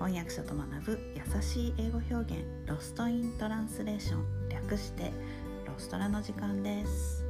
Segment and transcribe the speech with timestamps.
[0.00, 5.12] 翻訳者と学ぶ優しい英語表現ロストイントランスレーション略して
[5.66, 7.22] ロストラの時間です。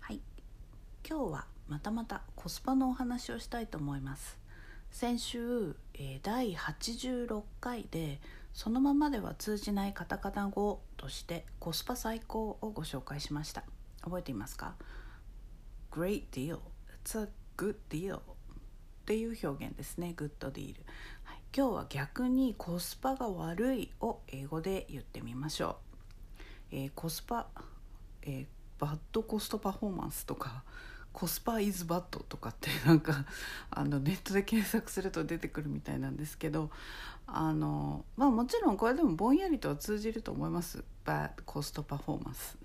[0.00, 0.20] はい。
[1.08, 4.36] 今日はまたまたコスパのお話をしたいと思います。
[4.90, 8.20] 先週、えー、第86回で
[8.52, 13.64] そのままでは通じないカタカナ語としてコスパ最高をご紹介しました。
[14.02, 14.74] 覚えていますか
[15.90, 16.58] ？Great deal.
[17.56, 18.20] It's a good deal っ
[19.06, 20.14] ていう表現ですね。
[20.16, 20.74] good deal、
[21.24, 25.78] はい、今日は逆にコスパが悪いを英語で言ってみましょ
[26.72, 27.46] う、えー、コスパ、
[28.22, 28.46] えー、
[28.78, 30.64] バッドコストパフォーマンスとか
[31.12, 33.24] コスパイズバッドとかってなんか
[33.70, 36.70] あのネットで検索すると出てくるみたいなんですけど
[37.26, 40.84] あのまあもちろんこれでもぼんやりとは通じると思います。
[41.04, 42.58] バッドコストパフォーマンス。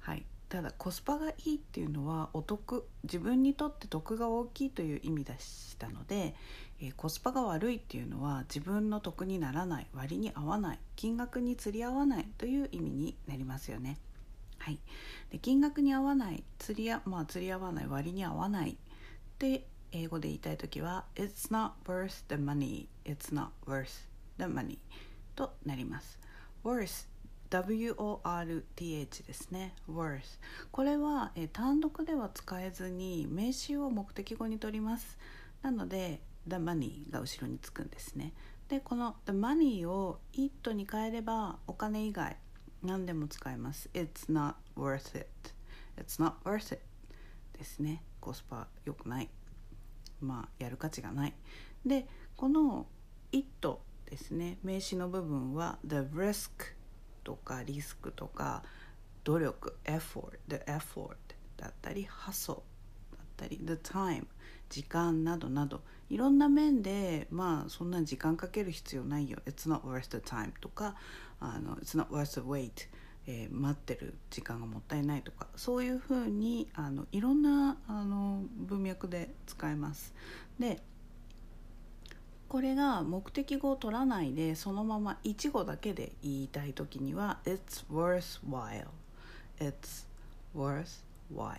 [0.00, 0.26] はい。
[0.52, 6.34] ただコスパがいいっていうのはお得自分にとって得が大きいという意味でしたので、
[6.78, 13.96] えー、コスパが悪いっていうのは自分の得にならない割に合わない金額に釣り合わないという意味になりますよね。
[14.58, 14.78] はい、
[15.30, 18.76] で金額に合わない釣りや、まあ、釣り合わない割に合わないっ
[19.38, 24.06] て英語で言いたい時は「It's not worth the money」「It's not worth
[24.36, 24.76] the money」
[25.34, 26.20] となります。
[26.62, 27.08] worth
[27.60, 29.74] WORTH ですね。
[29.88, 30.22] worth
[30.70, 35.18] これは、え単独では使えずに名詞を目的語に取ります。
[35.60, 38.32] なので the money が後ろにつくんですね。
[38.68, 42.38] でこの the money を it に変えればお金以外
[42.82, 43.90] 何でも使えます。
[43.92, 45.28] It's not worth it
[45.98, 46.80] it's not worth it
[47.58, 48.02] ですね。
[48.20, 49.28] コスパ良くない。
[50.20, 51.34] まあやる価値がない。
[51.84, 52.86] でこの
[53.30, 54.58] it ですね。
[54.62, 56.50] 名詞の部分は the risk
[57.24, 58.62] とかリスクとか
[59.24, 61.16] 努力 effort the effort
[61.56, 64.26] だったり hustle だったり the time
[64.68, 70.96] 時間などなどいろんな面でまあそんな時間かける必要ないよ It's not worth the time とか
[71.40, 72.88] あの It's not worth the wait
[73.26, 80.12] えー、待ってる時間がもったいないとかそういうふうにあのいろんなあの文脈で使えます。
[80.58, 80.82] で
[82.52, 88.88] これが目的語を取らないでそのまま一語だけで言いたい時には It's worthwhile.
[89.58, 90.04] It's
[90.54, 91.56] worthwhile.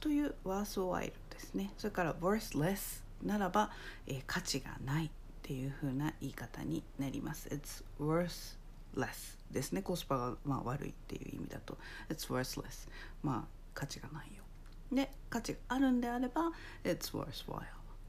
[0.00, 1.70] という worthwhile ですね。
[1.78, 3.70] それから worthless ならば、
[4.08, 5.10] えー、価値がないっ
[5.44, 7.48] ていう風な言い方になります。
[7.50, 9.82] It's worthless ですね。
[9.82, 11.78] コスパが、まあ、悪いっていう意味だと。
[12.08, 12.88] It's worthless.
[13.22, 14.42] まあ価値がないよ。
[14.90, 16.50] で価値があるんであれば
[16.82, 17.62] It's worthwhile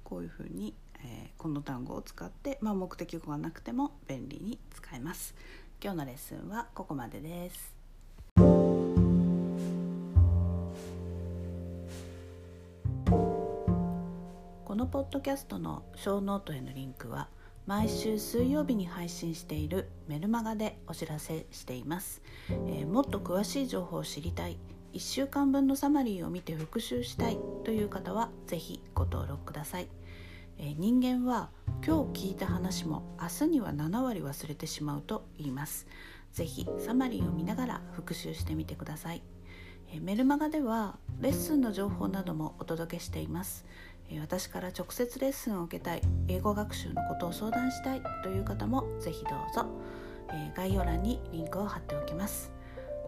[0.04, 0.74] こういうふうに
[1.06, 5.36] えー、この単語を使って、まあ、目的語がなくても便利に使えます。
[5.82, 7.76] 今日のレッスンはここまでです。
[14.66, 17.30] このポッドキャストのショーノートへのリンクは
[17.66, 24.58] 毎週水曜日に配信しているメルマガでお知らせしています、えー、もっと詳しい情報を知りたい
[24.94, 29.88] 1週間分のサマリーを見て復習したいという方は是非ご登録ください。
[30.58, 31.50] え、人間は
[31.86, 35.88] 今日聞いた話も明日には7割忘れてしまうと言います
[36.32, 39.22] ぜひサマリーを見ながら復習してみてください、
[39.94, 43.66] え、メルマガではレッスンの情報などもお届けしています、
[44.22, 49.66] 私から直接レッスンを受けたい英語学習のことを相談したいという方もぜひどうぞ、
[50.32, 52.52] え概要欄にリンクを貼っておきます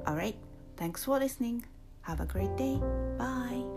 [0.05, 0.35] Alright,
[0.77, 1.65] thanks for listening.
[2.01, 2.79] Have a great day.
[3.17, 3.76] Bye.